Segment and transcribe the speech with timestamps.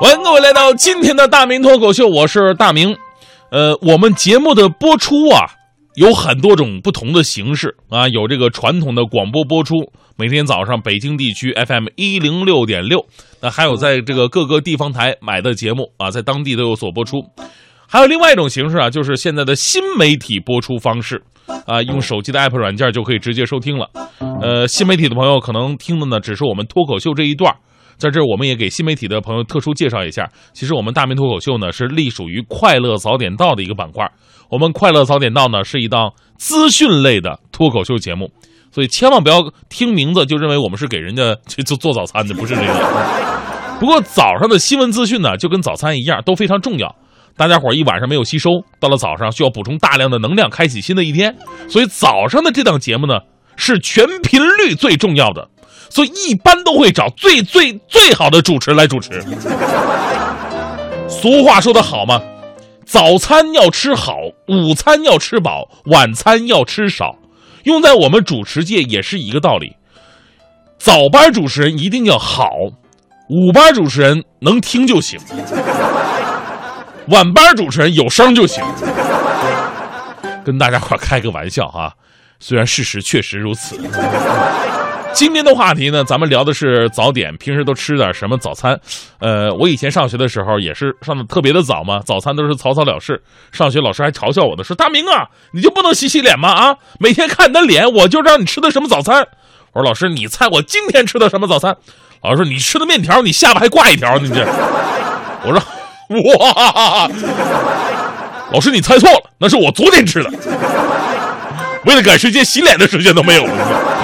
[0.00, 2.96] 欢迎各位来到今天的大明脱口秀，我是大明。
[3.50, 5.50] 呃，我们节目的播出啊，
[5.96, 9.74] 有很多种不同的形式啊，有这个传统的广播播出，
[10.16, 13.04] 每天早上北京地区 FM 一零六点六，
[13.40, 17.24] 那还有在这个各个地方台买的节目啊，在当地都有所播出。
[17.88, 21.20] 还有另外一种形式啊，就是现在的新媒体播出方式
[21.66, 23.90] 啊，用手机的 app 软件就可以直接收听了。
[24.40, 27.52] 呃，新媒体的朋友可能听的呢，只是我们脱口秀这一段。
[27.98, 34.08] 在这儿，我们也给新媒体的朋友特殊介绍一下，其实我们大明脱口秀呢是隶属于快乐早点到的一个板块。
[34.48, 38.30] 我们快乐早点到呢是一档资讯类的脱口秀节目，
[38.70, 43.78] 所以千万不要听名字就认为我们是给人家去做做早餐的，不是这个。
[43.80, 46.96] 不过早上的新闻资讯呢，就跟早餐一样，都非常重要。
[47.36, 51.36] 大家伙一晚上没有吸收，到了早上需要补充大量的能量，开启新的一天。
[51.68, 53.20] 所以早上的这档节目呢，
[53.56, 55.48] 是全频率最重要的。
[55.90, 59.24] 所以一般都会找最最最好的主持来主持。
[61.08, 62.20] 俗话说得好嘛，
[62.84, 67.16] 早餐要吃好，午餐要吃饱，晚餐要吃少。
[67.64, 69.76] 用在我们主持界也是一个道理。
[70.78, 72.50] 早班主持人一定要好，
[73.28, 75.18] 午班主持人能听就行，
[77.08, 78.64] 晚班主持人有声就行。
[80.44, 81.92] 跟大家伙开个玩笑啊，
[82.38, 83.76] 虽然事实确实如此。
[85.18, 88.78] 今天的话题呢，咱们聊的是早点，平时都吃点什么早餐？
[89.18, 93.20] 呃，我以前上学的时候也是上的特别的早嘛，早餐都是草草了事。
[93.50, 96.48] 上学老师还嘲笑我呢，说大明啊，你就不能洗洗脸吗？
[96.50, 99.26] 啊，每天看你的脸，我就知道你吃的什么早餐。
[99.72, 101.76] 我说老师，你猜我今天吃的什么早餐？
[102.22, 104.46] 老师说你吃的面条，你下巴还挂一条，你这。
[105.42, 105.60] 我说
[106.38, 107.10] 哇，
[108.52, 110.30] 老师你猜错了，那是我昨天吃的。
[111.86, 113.97] 为了赶时间，洗脸的时间都没有了。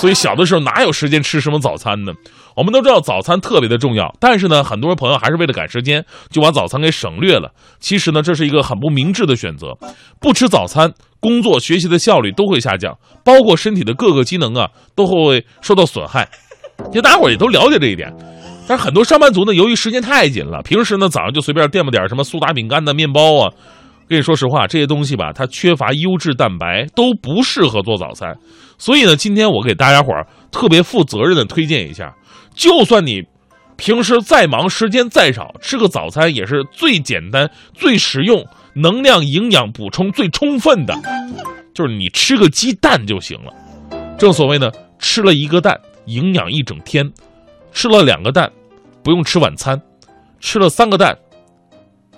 [0.00, 2.12] 所以小的时候哪有时间吃什么早餐呢？
[2.56, 7.52] 我们都知道早餐特别的重要，但是呢，很多朋友还是为了赶时间，就把早餐给省略了。
[7.80, 9.76] 其实呢，这是一个很不明智的选择。
[10.18, 10.90] 不吃早餐，
[11.20, 16.26] 工作学习的效率都会下降，包括身体的各个机能啊都会受到损害。
[16.86, 18.10] 其实大家伙也都了解这一点，
[18.66, 23.52] 但是很多上班族呢，由于时间太紧了，平时呢早上就随便垫吧点什么苏打饼干的面包啊。
[24.10, 28.36] 跟你说实话，这些东西吧，它缺乏优质蛋白，都不适合做早餐。
[28.76, 32.12] 所以呢，今天我给大家伙儿特别负责任的推荐一下，
[32.52, 33.22] 就算你
[33.76, 38.44] 平时再忙，时间再少，吃个早餐也是最简单、最实用、
[38.74, 40.92] 能量营养补充最充分的，
[41.72, 43.52] 就是你吃个鸡蛋就行了。
[44.18, 44.68] 正所谓呢，
[44.98, 47.06] 吃了一个蛋，营养一整天；
[47.70, 48.50] 吃了两个蛋，
[49.04, 49.76] 不用吃晚餐；
[50.40, 51.16] 吃了三个蛋，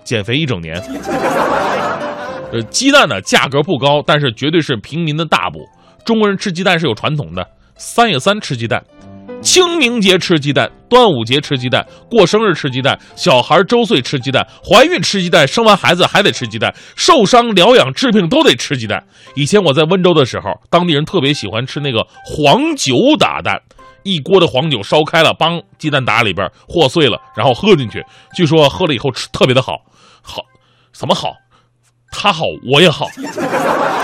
[0.03, 0.83] 减肥一整年。
[2.53, 5.61] 呃，鸡蛋呢价格不高，但是绝对是平民的大补。
[6.05, 7.47] 中国人吃鸡蛋是有传统的，
[7.77, 8.85] 三月三吃鸡蛋，
[9.41, 19.03] 清明节吃鸡蛋，端午节吃鸡蛋，过生日吃鸡蛋，小孩周岁吃鸡蛋，怀孕吃鸡蛋，生完孩子还得吃鸡蛋，受伤疗养治病都得吃鸡蛋。
[19.35, 23.63] 以前我在温州的时候，当地人特别喜欢吃那个黄酒打蛋，
[24.03, 29.79] 一锅的黄酒烧开了，帮鸡蛋打里边和碎了，然后喝进去，据说喝了以后吃特别的好，
[30.21, 30.43] 好，
[30.93, 31.33] 怎么好？
[32.13, 33.07] 他好，我也好，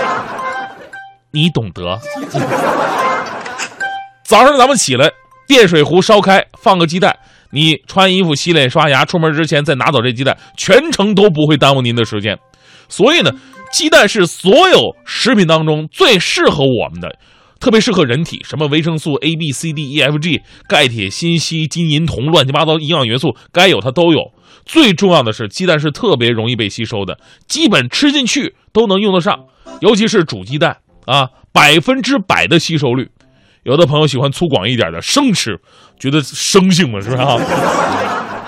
[1.31, 1.97] 你懂得。
[4.23, 5.09] 早上咱们起来，
[5.47, 7.15] 电水壶烧开，放个鸡蛋。
[7.51, 12.37] 你穿衣服、洗脸、刷牙，出门之前再拿走这鸡蛋，全程都不会耽误您的时间。
[12.87, 13.31] 所以呢，
[13.71, 17.09] 鸡蛋是所有食品当中最适合我们的，
[17.59, 18.43] 特别适合人体。
[18.43, 24.19] 什么维生素 A、B、C、D、E、F、G，钙、铁、锌、硒、金、银、铜，乱七八糟营养元素，该有它都有。
[24.69, 29.45] 最重要的是，鸡蛋是特别容易被吸收的，基本吃进去都能用得上，
[29.81, 33.09] 尤其是煮鸡蛋啊，百分之百的吸收率。
[33.63, 35.59] 有的朋友喜欢粗犷一点的生吃，
[35.99, 37.33] 觉得生性嘛，是不是啊？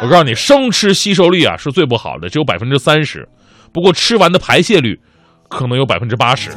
[0.04, 3.28] 我告诉你，生吃吸收率啊是最不好的，只有百分之三十，
[3.74, 5.00] 不过吃完的排泄率
[5.50, 6.52] 可能有百分之八十。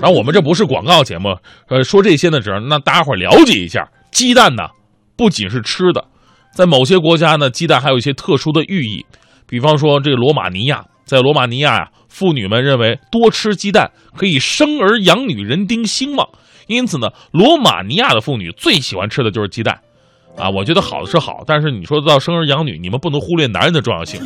[0.00, 4.64] 然后我们这不是广告节目，呃，说这些呢，只是让大家伙了解一下，鸡蛋呢
[5.16, 6.04] 不仅是吃的。
[6.54, 9.04] 在某些国家呢，鸡蛋还有一些特殊的寓意，
[9.46, 16.28] 比方说这个罗马尼亚，在罗马尼亚呀，妇女们认为多吃鸡蛋可以生儿养女、人丁兴旺，
[16.66, 19.80] 因此呢，罗马尼亚的妇女最喜欢吃的就是鸡蛋，
[20.36, 24.20] 啊，我觉得好的是好，但是你说到生儿养女，你们不能忽略男人的重要性，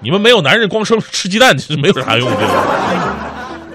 [0.00, 3.15] 你们没有男人光生吃鸡蛋是没有啥用的。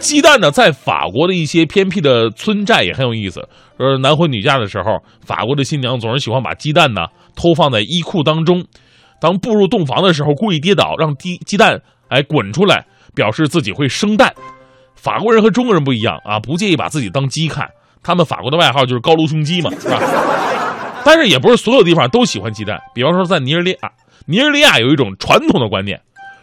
[0.01, 3.47] 鸡蛋呢，在法国的一些偏僻的村寨也很有意思。
[3.77, 7.05] 说男婚女嫁的时候，法国的新娘总是喜欢把鸡蛋呢
[7.35, 8.65] 偷放在衣裤当中，
[9.21, 14.33] 当步入洞房的时候，故意跌倒，让鸡鸡蛋哎滚出来，表示自己会生蛋。
[14.95, 17.67] 法国人和中国人不一样啊，不介意把自己当鸡看，
[18.03, 19.99] 他们法国的外号就是高卢雄鸡嘛，是吧？
[21.05, 22.79] 但是也不是所有地方都喜欢鸡蛋。
[22.93, 23.91] 比方说，在尼日利亚，
[24.25, 26.01] 尼日利亚有一种传统的观念，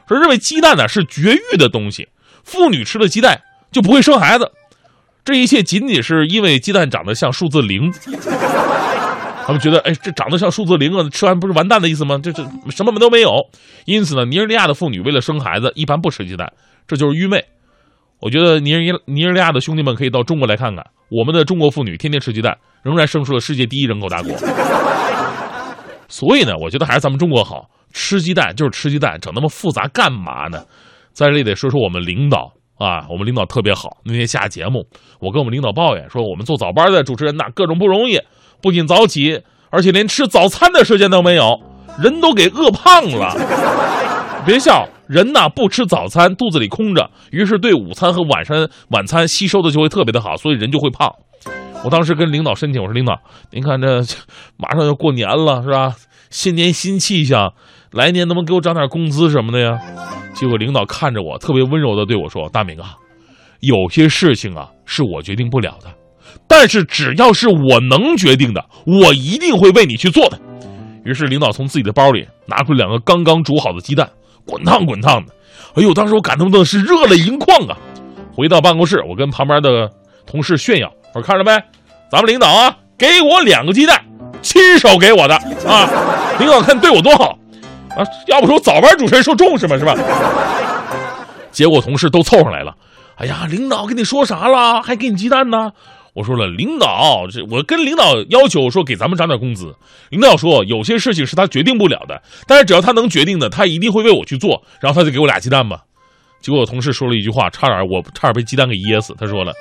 [0.08, 2.08] 说认为鸡蛋呢是绝育的东西，
[2.42, 4.50] 妇女吃了鸡蛋就不会生孩子。
[5.24, 7.92] 这一切仅仅是因为鸡蛋长得像数字零。
[9.46, 12.18] 他们觉得，哎，这长得像数字零啊，吃完不是完蛋的意思吗？
[12.22, 13.30] 这这什么都没有。
[13.86, 16.52] 因此呢，尼日利亚的妇女为了生孩子，一般不吃鸡蛋，
[16.86, 17.42] 这就是愚昧。
[18.20, 24.36] 我觉得尼日尼日利亚的兄弟们可以到中国来看看，我们的中国妇女天天吃鸡蛋，仍然生出了世界第一人口大国。
[26.08, 30.62] 所以呢，我觉得还是咱们中国好，吃鸡蛋就是吃鸡蛋，整那么复杂干嘛呢？
[31.12, 33.98] 在这里得说说我们领导啊，我们领导特别好。
[34.04, 34.86] 那天下节目，
[35.20, 38.20] 我跟我们领导抱怨说，我们做早班的主持人呐，各种不容易。
[38.62, 41.60] 不仅早起，而且连吃早餐的时间都没有，
[42.00, 43.34] 人都给饿胖了。
[44.46, 51.12] 别笑，人呐不吃早餐，肚子里空着，于是对午餐和晚上晚餐吸收的就会特别的好，所以人就会胖。
[51.84, 53.20] 我当时跟领导申请，我说领导，
[53.50, 54.02] 您看这
[54.56, 55.94] 马上要过年了，是吧？
[56.30, 57.54] 新年新气象，
[57.92, 59.78] 来年能不能给我涨点工资什么的呀？
[60.34, 62.96] 结果领导看着我，特别温柔的对我说：“大明啊，
[63.60, 65.90] 有些事情啊是我决定不了的。”
[66.46, 70.38] 但是只要是我能决定的，我一定会为你去做的。
[71.04, 74.08] 于是领导从自己的包里拿出两个刚刚煮好的鸡蛋，
[74.44, 75.32] 滚烫滚烫的。
[75.74, 77.76] 哎呦，当时我感动的是热泪盈眶啊！
[78.34, 79.90] 回到办公室，我跟旁边的
[80.26, 81.52] 同事炫耀：“我说看着没，
[82.10, 84.04] 咱们领导啊，给我两个鸡蛋，
[84.42, 85.34] 亲手给我的
[85.66, 85.88] 啊！
[86.38, 87.38] 领导看对我多好
[87.96, 88.04] 啊！
[88.26, 89.96] 要不说早班主持人受重视嘛，是吧？”
[91.50, 92.76] 结果同事都凑上来了
[93.16, 94.82] ：“哎呀，领导跟你说啥了？
[94.82, 95.72] 还给你鸡蛋呢？”
[96.14, 99.74] 我说了，领导，这我跟领导要求说给咱们涨点工资。
[100.10, 104.62] 领导说有些事情是他决定不了的，但是只要他能决定的，他一定会为我去做。
[104.80, 105.82] 然后他就给我俩鸡蛋吧。
[106.40, 109.14] 结果我同事说了一句话，差点我差点被鸡蛋给噎死。
[109.18, 109.52] 他说了：“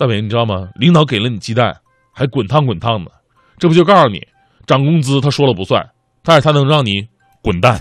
[0.00, 0.70] 大伟，你知道吗？
[0.76, 1.76] 领导给了你鸡蛋，
[2.10, 3.10] 还滚烫滚烫的，
[3.58, 4.26] 这不就告诉你
[4.66, 5.86] 涨工资他说了不算，
[6.22, 7.06] 但是他能让你
[7.42, 7.78] 滚蛋。”